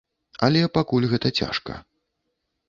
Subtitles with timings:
[0.45, 1.77] Але пакуль гэта цяжка.